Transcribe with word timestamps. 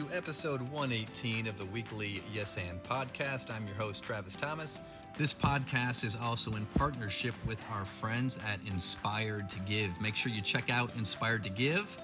to 0.00 0.08
episode 0.16 0.62
118 0.62 1.46
of 1.46 1.58
the 1.58 1.64
weekly 1.66 2.22
Yes 2.32 2.56
and 2.56 2.82
podcast. 2.82 3.54
I'm 3.54 3.66
your 3.66 3.76
host, 3.76 4.02
Travis 4.02 4.34
Thomas. 4.34 4.80
This 5.18 5.34
podcast 5.34 6.04
is 6.04 6.16
also 6.16 6.52
in 6.52 6.64
partnership 6.78 7.34
with 7.46 7.62
our 7.70 7.84
friends 7.84 8.38
at 8.50 8.66
Inspired 8.66 9.50
to 9.50 9.58
Give. 9.60 9.90
Make 10.00 10.14
sure 10.14 10.32
you 10.32 10.40
check 10.40 10.70
out 10.70 10.90
Inspired 10.96 11.42
to 11.42 11.50
Give 11.50 12.00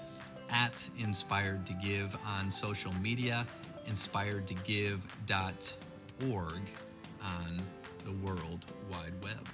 at 0.51 0.87
Inspired 0.99 1.65
to 1.65 1.73
Give 1.73 2.15
on 2.23 2.51
social 2.51 2.93
media, 3.01 3.47
inspiredtogive.org 3.89 6.61
on 7.23 7.61
the 8.05 8.11
World 8.23 8.63
Wide 8.91 9.23
Web. 9.23 9.47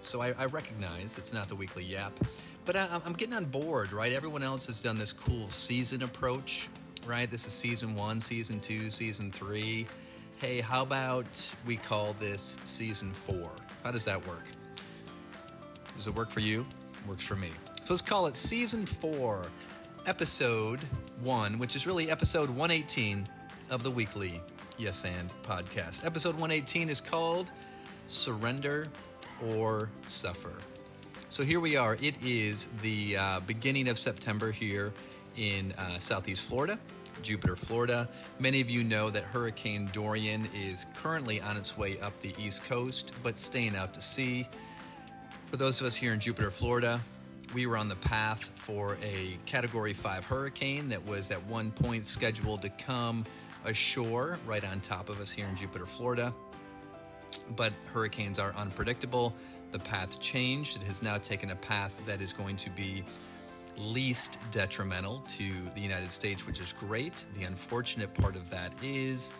So 0.00 0.22
I, 0.22 0.32
I 0.38 0.46
recognize 0.46 1.18
it's 1.18 1.34
not 1.34 1.48
the 1.48 1.54
weekly 1.54 1.84
yap, 1.84 2.18
but 2.64 2.76
I, 2.76 2.98
I'm 3.04 3.12
getting 3.12 3.34
on 3.34 3.44
board, 3.44 3.92
right? 3.92 4.14
Everyone 4.14 4.42
else 4.42 4.68
has 4.68 4.80
done 4.80 4.96
this 4.96 5.12
cool 5.12 5.50
season 5.50 6.02
approach, 6.02 6.70
right? 7.06 7.30
This 7.30 7.46
is 7.46 7.52
season 7.52 7.94
one, 7.94 8.20
season 8.20 8.60
two, 8.60 8.90
season 8.90 9.30
three. 9.30 9.86
Hey, 10.36 10.60
how 10.60 10.82
about 10.82 11.54
we 11.66 11.76
call 11.76 12.14
this 12.14 12.58
season 12.64 13.12
four? 13.12 13.50
How 13.84 13.90
does 13.90 14.04
that 14.04 14.26
work? 14.26 14.44
Does 15.96 16.06
it 16.06 16.14
work 16.14 16.30
for 16.30 16.40
you? 16.40 16.66
Works 17.06 17.26
for 17.26 17.36
me. 17.36 17.50
So 17.82 17.94
let's 17.94 18.02
call 18.02 18.26
it 18.26 18.36
season 18.36 18.86
four, 18.86 19.50
episode 20.06 20.80
one, 21.22 21.58
which 21.58 21.76
is 21.76 21.86
really 21.86 22.10
episode 22.10 22.48
118 22.50 23.28
of 23.70 23.82
the 23.82 23.90
weekly 23.90 24.40
Yes 24.78 25.04
and 25.04 25.32
podcast. 25.42 26.06
Episode 26.06 26.36
118 26.36 26.88
is 26.88 27.00
called 27.00 27.50
Surrender 28.06 28.88
or 29.54 29.90
Suffer. 30.06 30.54
So 31.28 31.44
here 31.44 31.60
we 31.60 31.76
are. 31.76 31.96
It 32.00 32.14
is 32.22 32.68
the 32.82 33.16
uh, 33.16 33.40
beginning 33.40 33.88
of 33.88 33.98
September 33.98 34.50
here 34.50 34.92
in 35.36 35.72
uh, 35.72 35.98
Southeast 35.98 36.48
Florida, 36.48 36.78
Jupiter, 37.22 37.56
Florida. 37.56 38.08
Many 38.38 38.60
of 38.60 38.70
you 38.70 38.84
know 38.84 39.10
that 39.10 39.22
Hurricane 39.22 39.88
Dorian 39.92 40.48
is 40.54 40.86
currently 40.94 41.40
on 41.40 41.56
its 41.56 41.76
way 41.76 41.98
up 42.00 42.18
the 42.20 42.34
East 42.38 42.64
Coast, 42.64 43.12
but 43.22 43.38
staying 43.38 43.76
out 43.76 43.94
to 43.94 44.00
sea. 44.00 44.48
For 45.46 45.56
those 45.56 45.80
of 45.80 45.86
us 45.86 45.96
here 45.96 46.12
in 46.12 46.20
Jupiter, 46.20 46.50
Florida, 46.50 47.00
we 47.54 47.66
were 47.66 47.76
on 47.76 47.88
the 47.88 47.96
path 47.96 48.50
for 48.54 48.96
a 49.02 49.36
Category 49.46 49.92
5 49.92 50.24
hurricane 50.24 50.88
that 50.88 51.04
was 51.04 51.30
at 51.30 51.44
one 51.46 51.72
point 51.72 52.04
scheduled 52.04 52.62
to 52.62 52.68
come 52.68 53.24
ashore 53.64 54.38
right 54.46 54.64
on 54.64 54.80
top 54.80 55.08
of 55.08 55.20
us 55.20 55.32
here 55.32 55.46
in 55.46 55.56
Jupiter, 55.56 55.86
Florida. 55.86 56.32
But 57.56 57.72
hurricanes 57.92 58.38
are 58.38 58.54
unpredictable. 58.56 59.34
The 59.72 59.80
path 59.80 60.20
changed. 60.20 60.76
It 60.76 60.84
has 60.84 61.02
now 61.02 61.18
taken 61.18 61.50
a 61.50 61.56
path 61.56 62.00
that 62.06 62.20
is 62.20 62.32
going 62.32 62.56
to 62.56 62.70
be 62.70 63.04
least 63.80 64.38
detrimental 64.50 65.20
to 65.28 65.52
the 65.74 65.80
United 65.80 66.12
States, 66.12 66.46
which 66.46 66.60
is 66.60 66.72
great. 66.72 67.24
The 67.36 67.44
unfortunate 67.44 68.12
part 68.14 68.36
of 68.36 68.48
that 68.50 68.72
is 68.82 69.34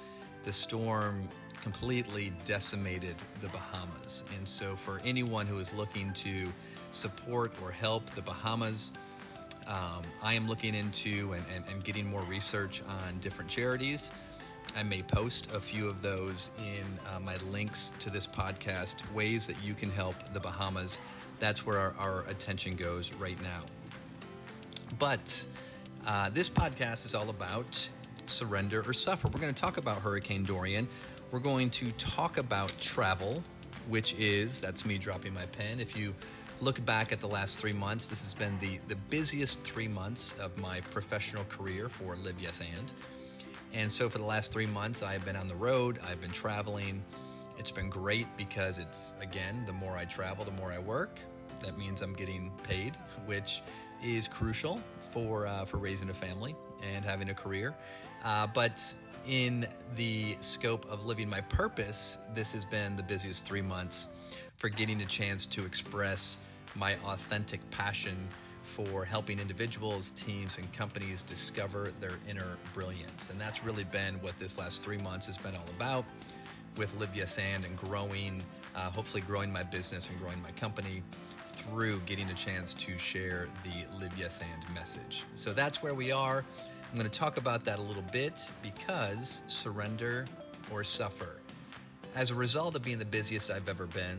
the 0.45 0.53
storm 0.53 1.29
completely 1.61 2.33
decimated 2.45 3.17
the 3.41 3.49
Bahamas. 3.49 4.25
And 4.37 4.47
so, 4.47 4.75
for 4.75 5.01
anyone 5.05 5.47
who 5.47 5.59
is 5.59 5.75
looking 5.75 6.13
to 6.15 6.53
support 6.91 7.53
or 7.63 7.71
help 7.71 8.07
the 8.11 8.23
Bahamas, 8.23 8.93
um, 9.67 10.03
I 10.23 10.35
am 10.35 10.49
looking 10.49 10.75
into 10.75 11.33
and, 11.33 11.45
and, 11.55 11.65
and 11.71 11.85
getting 11.85 12.09
more 12.09 12.23
research 12.23 12.83
on 12.89 13.19
different 13.19 13.51
charities. 13.51 14.13
I 14.77 14.83
may 14.83 15.03
post 15.03 15.53
a 15.53 15.61
few 15.61 15.89
of 15.89 16.01
those 16.01 16.51
in 16.59 16.85
uh, 17.15 17.21
my 17.21 17.37
links 17.51 17.93
to 18.01 18.11
this 18.11 18.27
podcast, 18.27 19.09
ways 19.13 19.47
that 19.47 19.63
you 19.63 19.75
can 19.75 19.91
help 19.91 20.15
the 20.33 20.41
Bahamas. 20.41 21.01
That's 21.39 21.67
where 21.67 21.79
our, 21.79 21.95
our 21.99 22.25
attention 22.29 22.77
goes 22.77 23.13
right 23.15 23.41
now. 23.43 23.63
But 24.99 25.47
uh, 26.07 26.31
this 26.31 26.49
podcast 26.49 27.07
is 27.07 27.15
all 27.15 27.31
about 27.31 27.89
surrender 28.27 28.83
or 28.87 28.93
suffer. 28.93 29.29
We're 29.29 29.41
going 29.41 29.55
to 29.55 29.61
talk 29.61 29.77
about 29.77 29.99
Hurricane 29.99 30.45
Dorian. 30.45 30.89
We're 31.31 31.41
going 31.41 31.71
to 31.71 31.91
talk 31.93 32.39
about 32.39 32.77
travel, 32.81 33.43
which 33.89 34.15
is, 34.15 34.61
that's 34.61 34.85
me 34.85 34.99
dropping 34.99 35.35
my 35.35 35.47
pen. 35.47 35.81
If 35.81 35.97
you 35.97 36.15
look 36.61 36.85
back 36.85 37.13
at 37.13 37.21
the 37.21 37.29
last 37.29 37.61
three 37.61 37.73
months, 37.73 38.09
this 38.09 38.23
has 38.23 38.35
been 38.35 38.59
the, 38.59 38.81
the 38.89 38.97
busiest 38.97 39.63
three 39.63 39.89
months 39.89 40.35
of 40.35 40.59
my 40.59 40.81
professional 40.91 41.45
career 41.45 41.89
for 41.89 42.17
Live 42.17 42.41
Yes 42.41 42.61
and. 42.61 42.93
And 43.73 43.91
so 43.91 44.09
for 44.09 44.19
the 44.19 44.25
last 44.25 44.53
three 44.53 44.67
months, 44.67 45.03
I've 45.03 45.25
been 45.25 45.37
on 45.37 45.49
the 45.49 45.55
road, 45.55 46.01
I've 46.09 46.21
been 46.21 46.33
traveling. 46.33 47.05
It's 47.59 47.71
been 47.71 47.91
great 47.91 48.27
because 48.37 48.79
it's, 48.79 49.13
again, 49.21 49.65
the 49.67 49.73
more 49.73 49.97
I 49.97 50.05
travel, 50.07 50.45
the 50.45 50.53
more 50.53 50.73
I 50.73 50.79
work. 50.79 51.21
That 51.63 51.79
means 51.79 52.03
I'm 52.03 52.15
getting 52.15 52.51
paid, 52.63 52.97
which 53.27 53.63
is 54.03 54.29
crucial 54.29 54.81
for, 54.99 55.47
uh, 55.47 55.65
for 55.65 55.79
raising 55.79 56.11
a 56.11 56.15
family 56.15 56.55
and 56.95 57.05
having 57.05 57.31
a 57.31 57.35
career. 57.35 57.75
Uh, 58.25 58.47
but 58.47 58.95
in 59.27 59.67
the 59.97 60.37
scope 60.41 60.91
of 60.91 61.07
living 61.07 61.29
my 61.29 61.41
purpose, 61.43 62.19
this 62.35 62.53
has 62.53 62.65
been 62.65 62.97
the 62.97 63.03
busiest 63.03 63.45
three 63.45 63.63
months 63.63 64.09
for 64.57 64.69
getting 64.69 65.01
a 65.03 65.07
chance 65.07 65.47
to 65.47 65.65
express 65.65 66.39
my 66.75 66.95
authentic 67.07 67.61
passion 67.71 68.29
for 68.63 69.05
helping 69.05 69.39
individuals, 69.39 70.11
teams, 70.13 70.59
and 70.59 70.71
companies 70.73 71.23
discover 71.23 71.93
their 72.01 72.19
inner 72.29 72.59
brilliance. 72.73 73.31
And 73.31 73.41
that's 73.41 73.65
really 73.65 73.85
been 73.85 74.15
what 74.21 74.37
this 74.37 74.59
last 74.59 74.83
three 74.83 74.99
months 74.99 75.27
has 75.27 75.39
been 75.39 75.57
all 75.57 75.69
about 75.77 76.05
with 76.77 76.99
Live 77.01 77.15
Yes 77.15 77.39
and 77.39 77.65
and 77.65 77.77
growing, 77.77 78.43
uh, 78.75 78.91
hopefully 78.91 79.21
growing 79.21 79.53
my 79.53 79.63
business 79.63 80.09
and 80.09 80.19
growing 80.19 80.41
my 80.43 80.51
company 80.53 81.03
through 81.47 82.01
getting 82.07 82.31
a 82.31 82.35
chance 82.35 82.75
to 82.75 82.97
share 82.97 83.47
the 83.65 83.99
Live 83.99 84.17
Yes 84.19 84.41
and 84.41 84.75
message. 84.75 85.25
So 85.35 85.53
that's 85.53 85.83
where 85.83 85.95
we 85.95 86.13
are. 86.13 86.45
I'm 86.91 86.97
going 86.97 87.09
to 87.09 87.19
talk 87.19 87.37
about 87.37 87.65
that 87.67 87.79
a 87.79 87.83
little 87.83 88.05
bit 88.11 88.51
because 88.63 89.43
surrender 89.47 90.27
or 90.73 90.83
suffer. 90.85 91.37
As 92.15 92.31
a 92.31 92.35
result 92.35 92.75
of 92.75 92.83
being 92.83 92.99
the 92.99 93.05
busiest 93.05 93.51
I've 93.51 93.69
ever 93.69 93.87
been, 93.87 94.19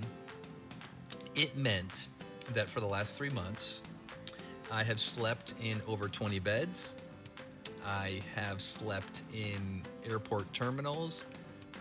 it 1.36 1.58
meant 1.58 2.08
that 2.54 2.70
for 2.70 2.80
the 2.80 2.86
last 2.86 3.18
three 3.18 3.30
months, 3.30 3.82
I 4.72 4.84
have 4.84 5.00
slept 5.00 5.54
in 5.62 5.82
over 5.88 6.08
20 6.08 6.40
beds. 6.40 6.96
I 7.86 8.22
have 8.36 8.62
slept 8.62 9.24
in 9.34 9.84
airport 10.06 10.54
terminals. 10.54 11.28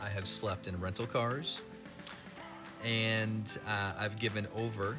I 0.03 0.09
have 0.09 0.27
slept 0.27 0.67
in 0.67 0.81
rental 0.81 1.07
cars. 1.07 1.63
And 2.85 3.59
uh, 3.67 3.93
I've 3.99 4.19
given 4.19 4.47
over 4.57 4.99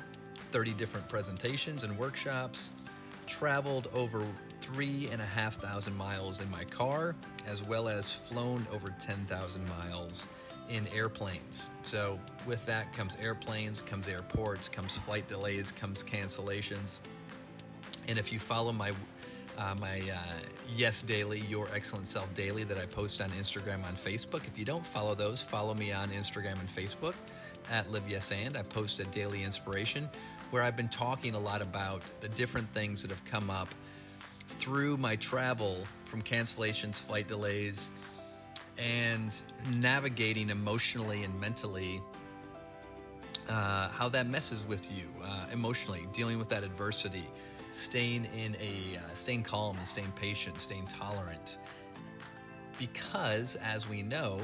30 0.52 0.74
different 0.74 1.08
presentations 1.08 1.84
and 1.84 1.98
workshops, 1.98 2.72
traveled 3.26 3.88
over 3.94 4.26
three 4.60 5.10
and 5.12 5.22
a 5.22 5.26
half 5.26 5.56
thousand 5.56 5.96
miles 5.96 6.42
in 6.42 6.50
my 6.52 6.64
car, 6.66 7.16
as 7.48 7.64
well 7.64 7.88
as 7.90 8.14
flown 8.14 8.66
over 8.72 8.94
10,000 9.00 9.68
miles 9.68 10.30
in 10.70 10.88
airplanes. 10.90 11.70
So, 11.84 12.20
with 12.46 12.66
that 12.66 12.94
comes 12.94 13.18
airplanes, 13.22 13.82
comes 13.82 14.08
airports, 14.08 14.70
comes 14.70 14.98
flight 14.98 15.28
delays, 15.28 15.72
comes 15.72 16.04
cancellations. 16.04 17.00
And 18.08 18.18
if 18.18 18.32
you 18.32 18.40
follow 18.40 18.72
my 18.72 18.92
uh, 19.58 19.76
my 19.80 20.00
uh, 20.00 20.18
Yes 20.74 21.02
Daily, 21.02 21.42
Your 21.42 21.68
Excellent 21.74 22.08
Self 22.08 22.34
Daily 22.34 22.64
that 22.64 22.78
I 22.78 22.86
post 22.86 23.22
on 23.22 23.30
Instagram 23.32 23.86
on 23.86 23.96
Facebook. 23.96 24.48
If 24.48 24.58
you 24.58 24.66
don't 24.66 24.86
follow 24.86 25.14
those, 25.14 25.42
follow 25.42 25.74
me 25.74 25.92
on 25.92 26.10
Instagram 26.10 26.60
and 26.60 26.70
Facebook 26.70 27.16
at 27.70 27.92
Live 27.92 28.10
Yes 28.10 28.32
and. 28.32 28.58
I 28.58 28.64
post 28.64 29.00
a 29.00 29.06
daily 29.06 29.44
inspiration 29.44 30.10
where 30.52 30.64
I've 30.64 30.76
been 30.76 30.90
talking 30.90 31.36
a 31.36 31.40
lot 31.40 31.62
about 31.62 32.02
the 32.22 32.30
different 32.30 32.72
things 32.74 33.02
that 33.02 33.12
have 33.12 33.24
come 33.26 33.50
up 33.50 33.70
through 34.48 34.98
my 34.98 35.16
travel 35.16 35.86
from 36.06 36.22
cancellations, 36.22 37.00
flight 37.00 37.28
delays, 37.28 37.92
and 38.78 39.42
navigating 39.78 40.50
emotionally 40.50 41.24
and 41.24 41.40
mentally 41.40 42.02
uh, 43.50 43.90
how 43.90 44.10
that 44.10 44.28
messes 44.28 44.66
with 44.68 44.92
you 44.96 45.06
uh, 45.24 45.46
emotionally, 45.52 46.08
dealing 46.14 46.38
with 46.38 46.50
that 46.50 46.64
adversity, 46.64 47.26
staying 47.72 48.26
in 48.38 48.56
a 48.56 48.98
uh, 48.98 49.14
staying 49.14 49.44
calm 49.44 49.78
and 49.78 49.86
staying 49.86 50.12
patient, 50.14 50.60
staying 50.60 50.88
tolerant. 50.88 51.58
Because 52.78 53.56
as 53.58 53.88
we 53.88 54.02
know, 54.02 54.40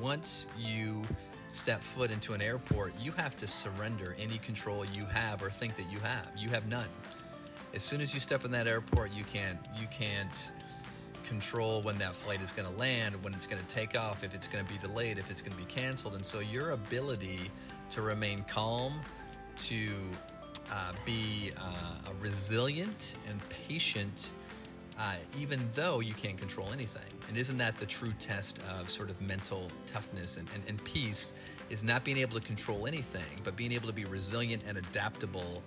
once 0.00 0.46
you 0.58 1.06
step 1.52 1.82
foot 1.82 2.10
into 2.10 2.32
an 2.32 2.40
airport, 2.40 2.94
you 2.98 3.12
have 3.12 3.36
to 3.36 3.46
surrender 3.46 4.16
any 4.18 4.38
control 4.38 4.84
you 4.86 5.04
have 5.04 5.42
or 5.42 5.50
think 5.50 5.76
that 5.76 5.90
you 5.90 5.98
have. 6.00 6.26
You 6.36 6.48
have 6.48 6.66
none. 6.66 6.88
As 7.74 7.82
soon 7.82 8.00
as 8.00 8.14
you 8.14 8.20
step 8.20 8.44
in 8.44 8.50
that 8.52 8.66
airport, 8.66 9.12
you 9.12 9.24
can't 9.24 9.58
you 9.78 9.86
can't 9.88 10.52
control 11.24 11.82
when 11.82 11.96
that 11.96 12.14
flight 12.14 12.40
is 12.40 12.52
going 12.52 12.68
to 12.70 12.78
land, 12.78 13.22
when 13.22 13.32
it's 13.32 13.46
going 13.46 13.60
to 13.60 13.68
take 13.68 13.98
off, 13.98 14.24
if 14.24 14.34
it's 14.34 14.48
going 14.48 14.64
to 14.64 14.72
be 14.72 14.78
delayed, 14.78 15.18
if 15.18 15.30
it's 15.30 15.40
going 15.40 15.56
to 15.56 15.58
be 15.58 15.68
canceled. 15.68 16.14
And 16.14 16.24
so 16.24 16.40
your 16.40 16.70
ability 16.70 17.40
to 17.90 18.02
remain 18.02 18.44
calm, 18.48 19.00
to 19.58 19.88
uh, 20.70 20.92
be 21.04 21.52
uh, 21.58 22.12
resilient 22.20 23.16
and 23.28 23.40
patient, 23.48 24.32
uh, 24.98 25.14
even 25.38 25.60
though 25.74 26.00
you 26.00 26.14
can't 26.14 26.36
control 26.36 26.72
anything. 26.72 27.02
And 27.28 27.36
isn't 27.36 27.58
that 27.58 27.78
the 27.78 27.86
true 27.86 28.12
test 28.18 28.60
of 28.78 28.88
sort 28.88 29.10
of 29.10 29.20
mental 29.20 29.68
toughness 29.86 30.36
and, 30.36 30.48
and, 30.54 30.62
and 30.68 30.82
peace? 30.84 31.34
Is 31.70 31.82
not 31.82 32.04
being 32.04 32.18
able 32.18 32.34
to 32.34 32.42
control 32.42 32.86
anything, 32.86 33.40
but 33.44 33.56
being 33.56 33.72
able 33.72 33.86
to 33.86 33.94
be 33.94 34.04
resilient 34.04 34.62
and 34.66 34.76
adaptable 34.76 35.62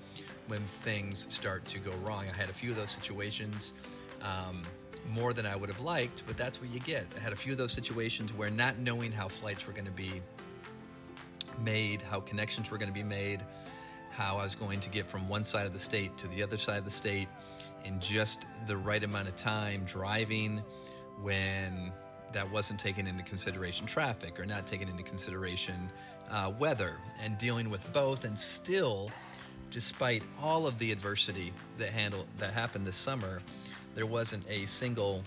when 0.47 0.59
things 0.59 1.25
start 1.33 1.65
to 1.69 1.79
go 1.79 1.91
wrong. 2.03 2.25
I 2.31 2.35
had 2.35 2.51
a 2.51 2.53
few 2.53 2.69
of 2.69 2.75
those 2.75 2.91
situations. 2.91 3.73
Um, 4.21 4.61
more 5.09 5.33
than 5.33 5.45
I 5.45 5.55
would 5.55 5.69
have 5.69 5.81
liked, 5.81 6.23
but 6.25 6.37
that's 6.37 6.61
what 6.61 6.71
you 6.71 6.79
get. 6.79 7.05
I 7.15 7.19
had 7.19 7.33
a 7.33 7.35
few 7.35 7.51
of 7.51 7.57
those 7.57 7.71
situations 7.71 8.33
where 8.33 8.49
not 8.49 8.79
knowing 8.79 9.11
how 9.11 9.27
flights 9.27 9.67
were 9.67 9.73
going 9.73 9.85
to 9.85 9.91
be 9.91 10.21
made, 11.61 12.01
how 12.01 12.19
connections 12.19 12.71
were 12.71 12.77
going 12.77 12.89
to 12.89 12.93
be 12.93 13.03
made, 13.03 13.43
how 14.15 14.37
I 14.37 14.43
was 14.43 14.55
going 14.55 14.79
to 14.81 14.89
get 14.89 15.09
from 15.09 15.27
one 15.27 15.43
side 15.43 15.65
of 15.65 15.73
the 15.73 15.79
state 15.79 16.17
to 16.17 16.27
the 16.27 16.43
other 16.43 16.57
side 16.57 16.77
of 16.77 16.85
the 16.85 16.91
state 16.91 17.27
in 17.83 17.99
just 17.99 18.47
the 18.67 18.77
right 18.77 19.03
amount 19.03 19.27
of 19.27 19.35
time 19.35 19.83
driving 19.85 20.63
when 21.21 21.91
that 22.33 22.49
wasn't 22.51 22.79
taken 22.79 23.07
into 23.07 23.23
consideration 23.23 23.85
traffic 23.85 24.39
or 24.39 24.45
not 24.45 24.65
taken 24.65 24.89
into 24.89 25.03
consideration 25.03 25.89
uh, 26.31 26.51
weather 26.59 26.97
and 27.21 27.37
dealing 27.37 27.69
with 27.69 27.91
both 27.93 28.25
and 28.25 28.39
still 28.39 29.11
despite 29.69 30.23
all 30.41 30.67
of 30.67 30.77
the 30.79 30.91
adversity 30.91 31.53
that 31.77 31.89
handled 31.89 32.25
that 32.39 32.53
happened 32.53 32.85
this 32.85 32.95
summer 32.95 33.41
there 33.93 34.05
wasn't 34.05 34.43
a 34.49 34.65
single 34.65 35.23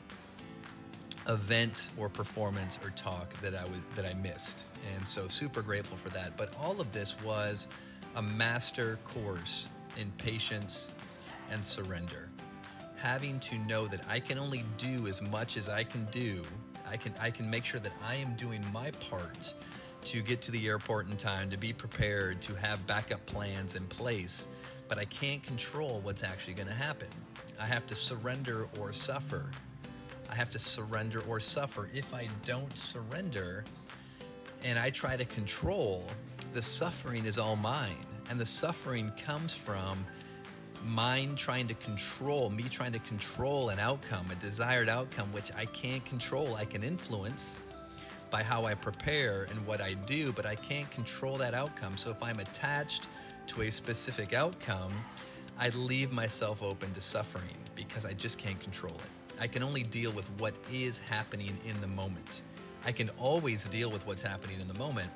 event 1.28 1.90
or 1.98 2.08
performance 2.08 2.78
or 2.82 2.90
talk 2.90 3.38
that 3.40 3.54
I 3.54 3.64
was 3.64 3.84
that 3.94 4.06
I 4.06 4.14
missed. 4.14 4.64
And 4.94 5.06
so 5.06 5.28
super 5.28 5.62
grateful 5.62 5.96
for 5.96 6.08
that. 6.10 6.36
But 6.36 6.54
all 6.60 6.80
of 6.80 6.92
this 6.92 7.20
was 7.22 7.68
a 8.18 8.22
master 8.22 8.98
course 9.04 9.68
in 9.96 10.10
patience 10.18 10.92
and 11.50 11.64
surrender 11.64 12.28
having 12.96 13.38
to 13.38 13.56
know 13.58 13.86
that 13.86 14.00
I 14.08 14.18
can 14.18 14.38
only 14.38 14.64
do 14.76 15.06
as 15.06 15.22
much 15.22 15.56
as 15.56 15.68
I 15.68 15.84
can 15.84 16.04
do 16.06 16.44
I 16.90 16.96
can 16.96 17.12
I 17.20 17.30
can 17.30 17.48
make 17.48 17.64
sure 17.64 17.80
that 17.80 17.92
I 18.06 18.16
am 18.16 18.34
doing 18.34 18.64
my 18.72 18.90
part 19.10 19.54
to 20.02 20.22
get 20.22 20.40
to 20.42 20.50
the 20.50 20.66
airport 20.66 21.08
in 21.10 21.16
time, 21.16 21.50
to 21.50 21.58
be 21.58 21.72
prepared, 21.72 22.40
to 22.42 22.54
have 22.54 22.86
backup 22.86 23.24
plans 23.26 23.76
in 23.76 23.86
place, 23.86 24.48
but 24.88 24.98
I 24.98 25.04
can't 25.04 25.42
control 25.42 26.00
what's 26.02 26.22
actually 26.22 26.54
going 26.54 26.68
to 26.68 26.74
happen. 26.74 27.08
I 27.60 27.66
have 27.66 27.86
to 27.88 27.94
surrender 27.94 28.68
or 28.78 28.92
suffer. 28.92 29.50
I 30.30 30.34
have 30.34 30.50
to 30.50 30.58
surrender 30.58 31.20
or 31.28 31.40
suffer. 31.40 31.88
If 31.92 32.14
I 32.14 32.28
don't 32.44 32.76
surrender 32.76 33.64
and 34.64 34.78
I 34.78 34.90
try 34.90 35.16
to 35.16 35.24
control, 35.24 36.06
the 36.52 36.62
suffering 36.62 37.26
is 37.26 37.38
all 37.38 37.56
mine. 37.56 38.07
And 38.28 38.38
the 38.38 38.46
suffering 38.46 39.12
comes 39.16 39.54
from 39.54 40.04
mind 40.84 41.38
trying 41.38 41.66
to 41.68 41.74
control, 41.74 42.50
me 42.50 42.62
trying 42.64 42.92
to 42.92 42.98
control 43.00 43.70
an 43.70 43.78
outcome, 43.78 44.26
a 44.30 44.34
desired 44.36 44.88
outcome, 44.88 45.32
which 45.32 45.50
I 45.56 45.64
can't 45.66 46.04
control. 46.04 46.54
I 46.54 46.64
can 46.64 46.82
influence 46.82 47.60
by 48.30 48.42
how 48.42 48.66
I 48.66 48.74
prepare 48.74 49.46
and 49.50 49.66
what 49.66 49.80
I 49.80 49.94
do, 49.94 50.32
but 50.32 50.46
I 50.46 50.54
can't 50.54 50.90
control 50.90 51.38
that 51.38 51.54
outcome. 51.54 51.96
So 51.96 52.10
if 52.10 52.22
I'm 52.22 52.40
attached 52.40 53.08
to 53.48 53.62
a 53.62 53.70
specific 53.70 54.32
outcome, 54.32 54.92
I 55.58 55.70
leave 55.70 56.12
myself 56.12 56.62
open 56.62 56.92
to 56.92 57.00
suffering 57.00 57.56
because 57.74 58.04
I 58.04 58.12
just 58.12 58.38
can't 58.38 58.60
control 58.60 58.94
it. 58.94 59.40
I 59.40 59.46
can 59.46 59.62
only 59.62 59.82
deal 59.82 60.12
with 60.12 60.28
what 60.38 60.54
is 60.72 60.98
happening 60.98 61.58
in 61.64 61.80
the 61.80 61.86
moment. 61.86 62.42
I 62.84 62.92
can 62.92 63.08
always 63.18 63.66
deal 63.66 63.90
with 63.90 64.06
what's 64.06 64.22
happening 64.22 64.60
in 64.60 64.68
the 64.68 64.74
moment, 64.74 65.10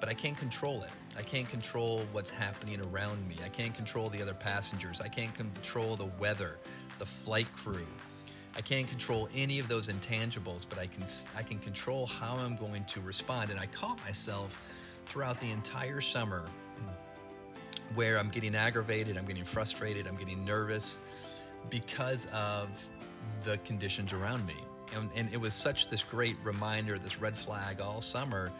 but 0.00 0.08
I 0.08 0.14
can't 0.14 0.36
control 0.36 0.82
it. 0.82 0.90
I 1.16 1.22
can't 1.22 1.48
control 1.48 2.04
what's 2.12 2.30
happening 2.30 2.80
around 2.80 3.26
me. 3.28 3.36
I 3.44 3.48
can't 3.48 3.74
control 3.74 4.08
the 4.08 4.20
other 4.20 4.34
passengers. 4.34 5.00
I 5.00 5.08
can't 5.08 5.32
control 5.34 5.96
the 5.96 6.10
weather, 6.18 6.58
the 6.98 7.06
flight 7.06 7.52
crew. 7.52 7.86
I 8.56 8.60
can't 8.60 8.88
control 8.88 9.28
any 9.34 9.58
of 9.58 9.68
those 9.68 9.88
intangibles, 9.88 10.66
but 10.68 10.78
I 10.78 10.86
can 10.86 11.04
I 11.36 11.42
can 11.42 11.58
control 11.58 12.06
how 12.06 12.36
I'm 12.36 12.56
going 12.56 12.84
to 12.86 13.00
respond. 13.00 13.50
And 13.50 13.58
I 13.58 13.66
caught 13.66 13.98
myself 14.04 14.60
throughout 15.06 15.40
the 15.40 15.50
entire 15.50 16.00
summer 16.00 16.44
hmm, 16.78 17.94
where 17.94 18.18
I'm 18.18 18.28
getting 18.28 18.54
aggravated, 18.54 19.16
I'm 19.16 19.26
getting 19.26 19.44
frustrated, 19.44 20.06
I'm 20.06 20.16
getting 20.16 20.44
nervous 20.44 21.04
because 21.70 22.26
of 22.32 22.68
the 23.44 23.58
conditions 23.58 24.12
around 24.12 24.46
me. 24.46 24.56
And, 24.94 25.10
and 25.16 25.32
it 25.32 25.40
was 25.40 25.54
such 25.54 25.88
this 25.88 26.04
great 26.04 26.36
reminder, 26.44 26.98
this 26.98 27.20
red 27.20 27.36
flag 27.36 27.80
all 27.80 28.00
summer 28.00 28.52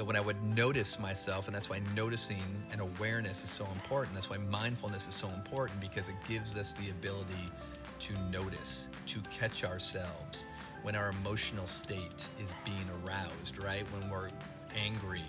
that 0.00 0.06
when 0.06 0.16
I 0.16 0.20
would 0.20 0.42
notice 0.42 0.98
myself, 0.98 1.46
and 1.46 1.54
that's 1.54 1.68
why 1.68 1.82
noticing 1.94 2.64
and 2.72 2.80
awareness 2.80 3.44
is 3.44 3.50
so 3.50 3.66
important. 3.66 4.14
That's 4.14 4.30
why 4.30 4.38
mindfulness 4.38 5.06
is 5.06 5.14
so 5.14 5.28
important 5.28 5.78
because 5.78 6.08
it 6.08 6.14
gives 6.26 6.56
us 6.56 6.72
the 6.72 6.88
ability 6.88 7.50
to 7.98 8.14
notice, 8.32 8.88
to 9.08 9.20
catch 9.30 9.62
ourselves 9.62 10.46
when 10.80 10.96
our 10.96 11.10
emotional 11.10 11.66
state 11.66 12.30
is 12.42 12.54
being 12.64 12.86
aroused, 13.04 13.62
right? 13.62 13.84
When 13.92 14.08
we're 14.08 14.30
angry, 14.74 15.20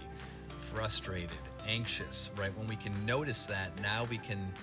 frustrated, 0.56 1.32
anxious, 1.68 2.32
right? 2.38 2.58
When 2.58 2.70
we 2.70 2.78
can 2.78 2.94
notice 3.06 3.48
that, 3.48 3.78
now 3.82 4.06
we 4.10 4.20
can 4.20 4.54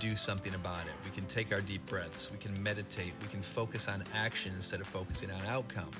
do 0.00 0.16
something 0.16 0.56
about 0.56 0.86
it. 0.86 0.94
We 1.04 1.12
can 1.12 1.26
take 1.26 1.52
our 1.52 1.60
deep 1.60 1.86
breaths, 1.86 2.28
we 2.28 2.38
can 2.38 2.60
meditate, 2.60 3.12
we 3.22 3.28
can 3.28 3.40
focus 3.40 3.86
on 3.86 4.02
action 4.14 4.52
instead 4.56 4.80
of 4.80 4.88
focusing 4.88 5.30
on 5.30 5.46
outcome. 5.46 5.92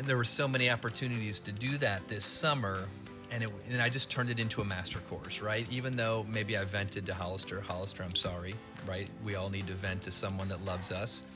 And 0.00 0.08
there 0.08 0.16
were 0.16 0.24
so 0.24 0.48
many 0.48 0.70
opportunities 0.70 1.40
to 1.40 1.52
do 1.52 1.76
that 1.76 2.08
this 2.08 2.24
summer. 2.24 2.88
And, 3.30 3.42
it, 3.42 3.50
and 3.70 3.82
I 3.82 3.90
just 3.90 4.10
turned 4.10 4.30
it 4.30 4.40
into 4.40 4.62
a 4.62 4.64
master 4.64 4.98
course, 5.00 5.42
right? 5.42 5.66
Even 5.70 5.94
though 5.94 6.24
maybe 6.26 6.56
I 6.56 6.64
vented 6.64 7.04
to 7.04 7.14
Hollister, 7.14 7.60
Hollister, 7.60 8.02
I'm 8.02 8.14
sorry, 8.14 8.54
right? 8.88 9.10
We 9.22 9.34
all 9.34 9.50
need 9.50 9.66
to 9.66 9.74
vent 9.74 10.04
to 10.04 10.10
someone 10.10 10.48
that 10.48 10.64
loves 10.64 10.90
us. 10.90 11.26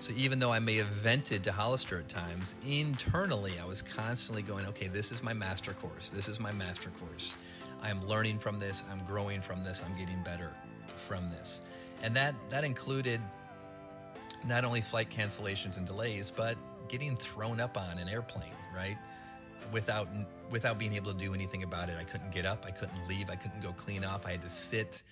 So 0.00 0.12
even 0.16 0.40
though 0.40 0.52
I 0.52 0.58
may 0.58 0.78
have 0.78 0.88
vented 0.88 1.44
to 1.44 1.52
Hollister 1.52 2.00
at 2.00 2.08
times, 2.08 2.56
internally 2.66 3.52
I 3.62 3.64
was 3.64 3.82
constantly 3.82 4.42
going, 4.42 4.66
okay, 4.66 4.88
this 4.88 5.12
is 5.12 5.22
my 5.22 5.32
master 5.32 5.72
course. 5.74 6.10
This 6.10 6.26
is 6.26 6.40
my 6.40 6.50
master 6.50 6.90
course. 6.90 7.36
I 7.84 7.90
am 7.90 8.04
learning 8.04 8.40
from 8.40 8.58
this. 8.58 8.82
I'm 8.90 9.04
growing 9.06 9.40
from 9.40 9.62
this. 9.62 9.84
I'm 9.86 9.96
getting 9.96 10.20
better 10.24 10.56
from 10.88 11.30
this. 11.30 11.62
And 12.02 12.16
that 12.16 12.34
that 12.50 12.64
included 12.64 13.20
not 14.44 14.64
only 14.64 14.80
flight 14.80 15.08
cancellations 15.08 15.76
and 15.76 15.86
delays, 15.86 16.32
but 16.32 16.56
getting 16.88 17.16
thrown 17.16 17.60
up 17.60 17.76
on 17.76 17.98
an 17.98 18.08
airplane, 18.08 18.52
right? 18.74 18.96
Without 19.72 20.08
without 20.50 20.78
being 20.78 20.94
able 20.94 21.12
to 21.12 21.18
do 21.18 21.34
anything 21.34 21.62
about 21.62 21.88
it. 21.88 21.96
I 21.98 22.04
couldn't 22.04 22.32
get 22.32 22.46
up. 22.46 22.64
I 22.66 22.70
couldn't 22.70 23.06
leave. 23.08 23.30
I 23.30 23.36
couldn't 23.36 23.60
go 23.60 23.72
clean 23.72 24.04
off. 24.04 24.26
I 24.26 24.32
had 24.32 24.42
to 24.42 24.48
sit, 24.48 25.02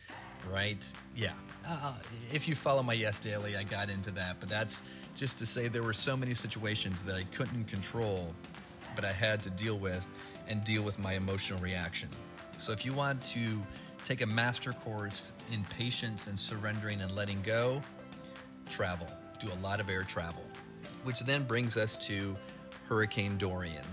right? 0.48 0.84
Yeah. 1.14 1.34
Uh, 1.68 1.94
if 2.32 2.48
you 2.48 2.54
follow 2.54 2.82
my 2.82 2.92
Yes 2.92 3.20
Daily, 3.20 3.56
I 3.56 3.64
got 3.64 3.90
into 3.90 4.10
that. 4.12 4.36
But 4.40 4.48
that's 4.48 4.82
just 5.14 5.38
to 5.38 5.46
say 5.46 5.68
there 5.68 5.82
were 5.82 5.92
so 5.92 6.16
many 6.16 6.34
situations 6.34 7.02
that 7.02 7.16
I 7.16 7.24
couldn't 7.24 7.64
control, 7.64 8.34
but 8.94 9.04
I 9.04 9.12
had 9.12 9.42
to 9.42 9.50
deal 9.50 9.78
with 9.78 10.08
and 10.48 10.62
deal 10.64 10.82
with 10.82 10.98
my 10.98 11.14
emotional 11.14 11.60
reaction. 11.60 12.08
So 12.58 12.72
if 12.72 12.86
you 12.86 12.92
want 12.92 13.22
to 13.24 13.62
take 14.04 14.22
a 14.22 14.26
master 14.26 14.72
course 14.72 15.32
in 15.52 15.64
patience 15.64 16.28
and 16.28 16.38
surrendering 16.38 17.00
and 17.00 17.10
letting 17.14 17.42
go, 17.42 17.82
travel. 18.68 19.08
Do 19.40 19.48
a 19.52 19.60
lot 19.60 19.80
of 19.80 19.90
air 19.90 20.02
travel 20.04 20.42
which 21.06 21.20
then 21.20 21.44
brings 21.44 21.76
us 21.76 21.96
to 21.96 22.36
Hurricane 22.88 23.36
Dorian. 23.36 23.84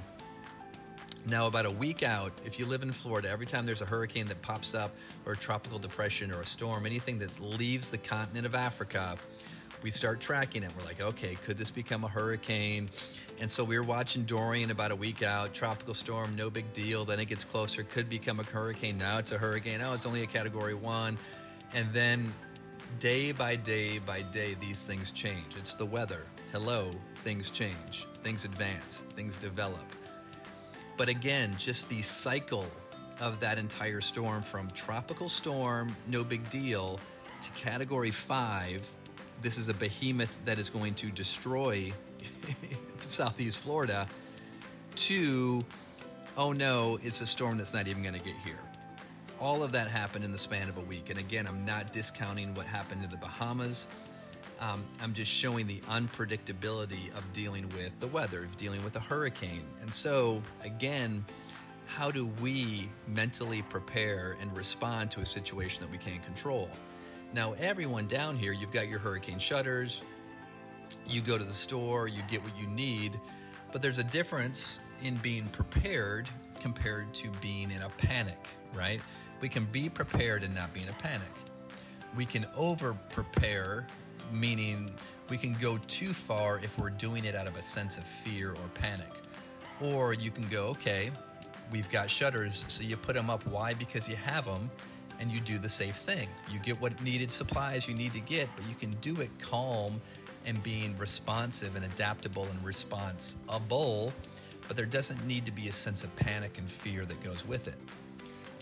Now, 1.27 1.45
about 1.45 1.67
a 1.67 1.71
week 1.71 2.01
out, 2.01 2.33
if 2.43 2.57
you 2.57 2.65
live 2.65 2.81
in 2.81 2.91
Florida, 2.91 3.29
every 3.29 3.45
time 3.45 3.67
there's 3.67 3.83
a 3.83 3.85
hurricane 3.85 4.27
that 4.29 4.41
pops 4.41 4.73
up, 4.73 4.95
or 5.25 5.33
a 5.33 5.37
tropical 5.37 5.77
depression, 5.77 6.31
or 6.31 6.41
a 6.41 6.45
storm, 6.45 6.87
anything 6.87 7.19
that 7.19 7.39
leaves 7.39 7.91
the 7.91 7.99
continent 7.99 8.47
of 8.47 8.55
Africa, 8.55 9.15
we 9.83 9.91
start 9.91 10.21
tracking 10.21 10.63
it. 10.63 10.71
We're 10.75 10.85
like, 10.85 11.01
okay, 11.01 11.35
could 11.35 11.55
this 11.55 11.69
become 11.69 12.03
a 12.03 12.07
hurricane? 12.07 12.89
And 13.39 13.49
so 13.49 13.63
we 13.63 13.77
were 13.77 13.85
watching 13.85 14.23
Dorian 14.23 14.71
about 14.71 14.91
a 14.91 14.95
week 14.95 15.21
out, 15.21 15.53
tropical 15.53 15.93
storm, 15.93 16.35
no 16.35 16.49
big 16.49 16.73
deal. 16.73 17.05
Then 17.05 17.19
it 17.19 17.25
gets 17.25 17.43
closer, 17.43 17.83
could 17.83 18.09
become 18.09 18.39
a 18.39 18.43
hurricane. 18.43 18.97
Now 18.97 19.19
it's 19.19 19.31
a 19.31 19.37
hurricane. 19.37 19.81
Oh, 19.83 19.93
it's 19.93 20.07
only 20.07 20.23
a 20.23 20.27
category 20.27 20.73
one. 20.73 21.19
And 21.73 21.93
then 21.93 22.33
day 22.99 23.33
by 23.33 23.55
day 23.55 23.99
by 23.99 24.23
day, 24.23 24.55
these 24.59 24.85
things 24.85 25.11
change. 25.11 25.55
It's 25.57 25.75
the 25.75 25.85
weather 25.85 26.25
hello, 26.53 26.91
things 27.15 27.49
change, 27.49 28.05
things 28.21 28.45
advance, 28.45 29.05
things 29.15 29.39
develop. 29.39 29.83
But 30.97 31.09
again, 31.09 31.55
just 31.57 31.89
the 31.89 32.03
cycle 32.03 32.67
of 33.19 33.39
that 33.39 33.57
entire 33.57 34.01
storm 34.01 34.43
from 34.43 34.69
tropical 34.69 35.27
storm, 35.27 35.95
no 36.05 36.23
big 36.23 36.47
deal, 36.51 36.99
to 37.41 37.51
category 37.53 38.11
five, 38.11 38.87
this 39.41 39.57
is 39.57 39.69
a 39.69 39.73
behemoth 39.73 40.45
that 40.45 40.59
is 40.59 40.69
going 40.69 40.93
to 40.93 41.09
destroy 41.09 41.91
Southeast 42.99 43.57
Florida, 43.57 44.07
to, 44.93 45.65
oh 46.37 46.51
no, 46.51 46.99
it's 47.01 47.19
a 47.21 47.25
storm 47.25 47.57
that's 47.57 47.73
not 47.73 47.87
even 47.87 48.03
going 48.03 48.13
to 48.13 48.23
get 48.23 48.35
here. 48.45 48.61
All 49.39 49.63
of 49.63 49.71
that 49.71 49.87
happened 49.87 50.23
in 50.23 50.31
the 50.31 50.37
span 50.37 50.69
of 50.69 50.77
a 50.77 50.81
week. 50.81 51.09
And 51.09 51.17
again, 51.17 51.47
I'm 51.47 51.65
not 51.65 51.91
discounting 51.91 52.53
what 52.53 52.67
happened 52.67 53.03
in 53.03 53.09
the 53.09 53.17
Bahamas 53.17 53.87
um, 54.59 54.83
I'm 55.01 55.13
just 55.13 55.31
showing 55.31 55.67
the 55.67 55.79
unpredictability 55.89 57.15
of 57.15 57.33
dealing 57.33 57.69
with 57.69 57.99
the 57.99 58.07
weather, 58.07 58.43
of 58.43 58.57
dealing 58.57 58.83
with 58.83 58.95
a 58.95 58.99
hurricane. 58.99 59.65
And 59.81 59.91
so, 59.91 60.41
again, 60.63 61.25
how 61.85 62.11
do 62.11 62.27
we 62.41 62.89
mentally 63.07 63.61
prepare 63.61 64.37
and 64.41 64.55
respond 64.55 65.11
to 65.11 65.21
a 65.21 65.25
situation 65.25 65.83
that 65.83 65.91
we 65.91 65.97
can't 65.97 66.23
control? 66.23 66.69
Now, 67.33 67.53
everyone 67.53 68.07
down 68.07 68.35
here, 68.35 68.51
you've 68.51 68.71
got 68.71 68.87
your 68.87 68.99
hurricane 68.99 69.39
shutters, 69.39 70.03
you 71.07 71.21
go 71.21 71.37
to 71.37 71.43
the 71.43 71.53
store, 71.53 72.07
you 72.07 72.21
get 72.29 72.43
what 72.43 72.57
you 72.57 72.67
need, 72.67 73.19
but 73.71 73.81
there's 73.81 73.99
a 73.99 74.03
difference 74.03 74.79
in 75.01 75.17
being 75.17 75.47
prepared 75.47 76.29
compared 76.61 77.13
to 77.15 77.29
being 77.41 77.71
in 77.71 77.81
a 77.81 77.89
panic, 77.89 78.47
right? 78.73 79.01
We 79.41 79.49
can 79.49 79.65
be 79.65 79.89
prepared 79.89 80.43
and 80.43 80.55
not 80.55 80.73
be 80.73 80.83
in 80.83 80.89
a 80.89 80.93
panic. 80.93 81.31
We 82.15 82.25
can 82.25 82.45
over 82.55 82.93
prepare 83.09 83.87
meaning 84.31 84.91
we 85.29 85.37
can 85.37 85.53
go 85.55 85.77
too 85.87 86.13
far 86.13 86.59
if 86.59 86.77
we're 86.77 86.89
doing 86.89 87.25
it 87.25 87.35
out 87.35 87.47
of 87.47 87.57
a 87.57 87.61
sense 87.61 87.97
of 87.97 88.03
fear 88.03 88.51
or 88.51 88.67
panic. 88.75 89.11
Or 89.81 90.13
you 90.13 90.31
can 90.31 90.47
go, 90.47 90.67
okay, 90.67 91.11
we've 91.71 91.89
got 91.89 92.09
shutters, 92.09 92.65
so 92.67 92.83
you 92.83 92.97
put 92.97 93.15
them 93.15 93.29
up. 93.29 93.45
Why? 93.47 93.73
Because 93.73 94.07
you 94.07 94.15
have 94.15 94.45
them 94.45 94.69
and 95.19 95.31
you 95.31 95.39
do 95.39 95.57
the 95.57 95.69
safe 95.69 95.95
thing. 95.95 96.29
You 96.51 96.59
get 96.59 96.79
what 96.81 97.01
needed 97.01 97.31
supplies 97.31 97.87
you 97.87 97.93
need 97.93 98.13
to 98.13 98.19
get, 98.19 98.49
but 98.55 98.67
you 98.67 98.75
can 98.75 98.93
do 99.01 99.19
it 99.21 99.29
calm 99.39 100.01
and 100.45 100.61
being 100.61 100.97
responsive 100.97 101.75
and 101.75 101.85
adaptable 101.85 102.45
and 102.45 102.63
responsible. 102.63 104.13
But 104.67 104.77
there 104.77 104.85
doesn't 104.85 105.25
need 105.25 105.45
to 105.45 105.51
be 105.51 105.67
a 105.67 105.73
sense 105.73 106.03
of 106.03 106.15
panic 106.15 106.57
and 106.57 106.69
fear 106.69 107.05
that 107.05 107.23
goes 107.23 107.47
with 107.47 107.67
it. 107.67 107.77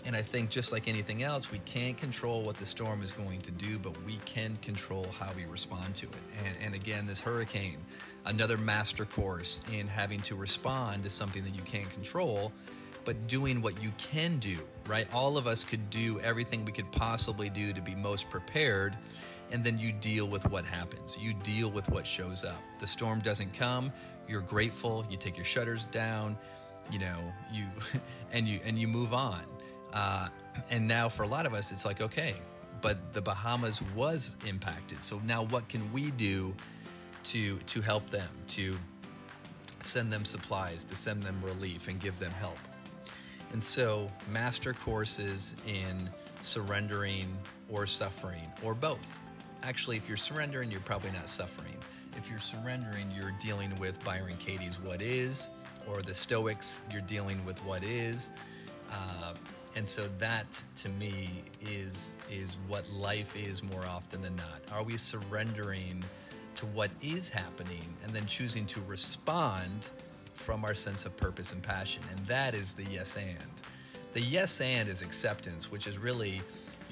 And 0.04 0.16
I 0.16 0.22
think 0.22 0.50
just 0.50 0.72
like 0.72 0.88
anything 0.88 1.22
else, 1.22 1.50
we 1.50 1.60
can't 1.60 1.96
control 1.96 2.42
what 2.42 2.56
the 2.56 2.66
storm 2.66 3.02
is 3.02 3.12
going 3.12 3.40
to 3.42 3.52
do, 3.52 3.78
but 3.78 4.02
we 4.04 4.16
can 4.24 4.56
control 4.56 5.06
how 5.18 5.30
we 5.36 5.44
respond 5.44 5.94
to 5.96 6.06
it. 6.06 6.44
And, 6.44 6.56
and, 6.60 6.74
again, 6.74 7.06
this 7.06 7.20
hurricane, 7.20 7.78
another 8.26 8.58
master 8.58 9.04
course 9.04 9.62
in 9.72 9.86
having 9.86 10.20
to 10.22 10.34
respond 10.34 11.04
to 11.04 11.10
something 11.10 11.44
that 11.44 11.54
you 11.54 11.62
can't 11.62 11.88
control, 11.88 12.52
but 13.04 13.28
doing 13.28 13.62
what 13.62 13.80
you 13.82 13.92
can 13.96 14.38
do, 14.38 14.58
right? 14.88 15.06
All 15.14 15.38
of 15.38 15.46
us 15.46 15.64
could 15.64 15.88
do 15.88 16.18
everything 16.20 16.64
we 16.64 16.72
could 16.72 16.90
possibly 16.90 17.48
do 17.48 17.72
to 17.72 17.80
be 17.80 17.94
most 17.94 18.28
prepared. 18.28 18.96
And 19.52 19.62
then 19.62 19.78
you 19.78 19.92
deal 19.92 20.26
with 20.26 20.48
what 20.50 20.64
happens. 20.64 21.16
You 21.20 21.34
deal 21.34 21.70
with 21.70 21.88
what 21.90 22.06
shows 22.06 22.42
up. 22.42 22.60
The 22.80 22.86
storm 22.86 23.20
doesn't 23.20 23.52
come. 23.52 23.92
You're 24.26 24.40
grateful. 24.40 25.04
You 25.10 25.16
take 25.16 25.36
your 25.36 25.44
shutters 25.44 25.84
down, 25.86 26.38
you 26.90 26.98
know, 26.98 27.32
you 27.52 27.66
and 28.32 28.48
you 28.48 28.60
and 28.64 28.78
you 28.78 28.88
move 28.88 29.12
on 29.12 29.42
uh, 29.92 30.28
and 30.70 30.86
now 30.86 31.08
for 31.08 31.22
a 31.22 31.26
lot 31.26 31.46
of 31.46 31.54
us, 31.54 31.72
it's 31.72 31.84
like, 31.84 32.00
okay, 32.00 32.34
but 32.80 33.12
the 33.12 33.22
Bahamas 33.22 33.82
was 33.94 34.36
impacted. 34.46 35.00
So 35.00 35.20
now 35.24 35.44
what 35.44 35.68
can 35.68 35.92
we 35.92 36.10
do 36.12 36.54
to 37.24 37.58
to 37.58 37.80
help 37.80 38.10
them, 38.10 38.28
to 38.48 38.76
send 39.80 40.12
them 40.12 40.24
supplies, 40.24 40.84
to 40.84 40.94
send 40.94 41.22
them 41.22 41.40
relief 41.42 41.88
and 41.88 42.00
give 42.00 42.18
them 42.18 42.32
help? 42.32 42.58
And 43.52 43.62
so 43.62 44.10
master 44.30 44.72
courses 44.72 45.54
in 45.66 46.10
surrendering 46.40 47.36
or 47.68 47.86
suffering 47.86 48.50
or 48.62 48.74
both. 48.74 49.18
Actually, 49.62 49.96
if 49.96 50.08
you're 50.08 50.16
surrendering, 50.16 50.70
you're 50.70 50.80
probably 50.80 51.12
not 51.12 51.28
suffering. 51.28 51.76
If 52.16 52.28
you're 52.28 52.40
surrendering, 52.40 53.10
you're 53.16 53.34
dealing 53.40 53.78
with 53.78 54.02
Byron 54.04 54.36
Katie's 54.38 54.80
What 54.80 55.00
Is, 55.00 55.50
or 55.88 56.00
the 56.00 56.14
Stoics, 56.14 56.82
you're 56.90 57.00
dealing 57.02 57.44
with 57.44 57.58
what 57.64 57.82
is. 57.82 58.32
Uh, 58.90 59.34
and 59.74 59.88
so 59.88 60.06
that 60.18 60.62
to 60.76 60.88
me 60.88 61.44
is 61.60 62.14
is 62.30 62.58
what 62.68 62.90
life 62.92 63.36
is 63.36 63.62
more 63.62 63.86
often 63.86 64.22
than 64.22 64.36
not. 64.36 64.60
Are 64.72 64.82
we 64.82 64.96
surrendering 64.96 66.04
to 66.56 66.66
what 66.66 66.90
is 67.00 67.28
happening 67.28 67.94
and 68.02 68.12
then 68.12 68.26
choosing 68.26 68.66
to 68.66 68.80
respond 68.86 69.90
from 70.34 70.64
our 70.64 70.74
sense 70.74 71.06
of 71.06 71.16
purpose 71.16 71.52
and 71.52 71.62
passion? 71.62 72.02
And 72.10 72.18
that 72.26 72.54
is 72.54 72.74
the 72.74 72.84
yes 72.84 73.16
and. 73.16 73.36
The 74.12 74.20
yes 74.20 74.60
and 74.60 74.88
is 74.88 75.02
acceptance, 75.02 75.70
which 75.70 75.86
is 75.86 75.98
really 75.98 76.42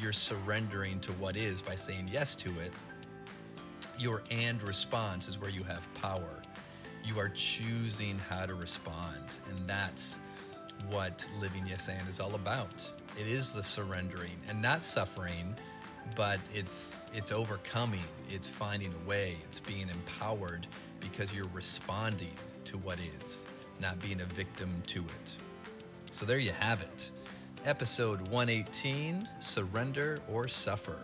you're 0.01 0.13
surrendering 0.13 1.01
to 1.01 1.13
what 1.13 1.37
is 1.37 1.61
by 1.61 1.75
saying 1.75 2.09
yes 2.11 2.35
to 2.37 2.49
it. 2.61 2.73
Your 3.99 4.23
and 4.31 4.63
response 4.63 5.29
is 5.29 5.39
where 5.39 5.51
you 5.51 5.63
have 5.65 5.93
power. 5.95 6.43
You 7.05 7.19
are 7.19 7.29
choosing 7.31 8.19
how 8.19 8.47
to 8.47 8.55
respond, 8.55 9.37
and 9.49 9.67
that's 9.67 10.19
what 10.89 11.27
living 11.41 11.65
yes 11.67 11.89
and 11.89 12.09
is 12.09 12.21
all 12.21 12.35
about. 12.35 12.93
It 13.19 13.27
is 13.27 13.53
the 13.53 13.63
surrendering 13.63 14.39
and 14.49 14.61
not 14.63 14.83
suffering, 14.83 15.55
but 16.15 16.41
it's 16.55 17.07
it's 17.15 17.33
overcoming, 17.33 18.05
it's 18.31 18.49
finding 18.49 18.95
a 19.05 19.09
way, 19.09 19.37
it's 19.45 19.61
being 19.61 19.89
empowered 19.89 20.67
because 21.01 21.35
you're 21.35 21.49
responding 21.53 22.35
to 22.65 22.79
what 22.79 22.99
is, 23.21 23.47
not 23.81 24.01
being 24.01 24.21
a 24.21 24.25
victim 24.27 24.83
to 24.87 25.01
it. 25.01 25.37
So 26.11 26.27
there 26.27 26.39
you 26.39 26.53
have 26.53 26.83
it. 26.83 27.11
Episode 27.65 28.21
118 28.29 29.29
Surrender 29.39 30.21
or 30.29 30.49
Suffer. 30.49 30.99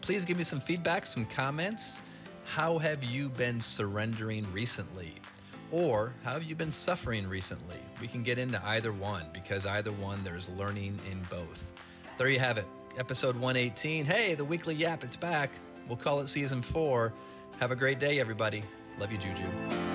Please 0.00 0.24
give 0.24 0.36
me 0.36 0.44
some 0.44 0.60
feedback, 0.60 1.06
some 1.06 1.24
comments. 1.24 2.00
How 2.44 2.78
have 2.78 3.02
you 3.02 3.30
been 3.30 3.60
surrendering 3.60 4.46
recently? 4.52 5.14
Or 5.74 6.14
how 6.22 6.34
have 6.34 6.44
you 6.44 6.54
been 6.54 6.70
suffering 6.70 7.26
recently? 7.26 7.74
We 8.00 8.06
can 8.06 8.22
get 8.22 8.38
into 8.38 8.64
either 8.64 8.92
one 8.92 9.24
because 9.32 9.66
either 9.66 9.90
one, 9.90 10.22
there's 10.22 10.48
learning 10.50 11.00
in 11.10 11.20
both. 11.28 11.72
There 12.16 12.28
you 12.28 12.38
have 12.38 12.58
it. 12.58 12.66
Episode 12.96 13.34
118. 13.34 14.04
Hey, 14.04 14.36
the 14.36 14.44
weekly 14.44 14.76
yap, 14.76 15.02
it's 15.02 15.16
back. 15.16 15.50
We'll 15.88 15.96
call 15.96 16.20
it 16.20 16.28
season 16.28 16.62
four. 16.62 17.12
Have 17.58 17.72
a 17.72 17.76
great 17.76 17.98
day, 17.98 18.20
everybody. 18.20 18.62
Love 18.98 19.10
you, 19.10 19.18
Juju. 19.18 19.93